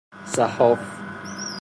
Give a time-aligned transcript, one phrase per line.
[0.33, 0.79] صحاف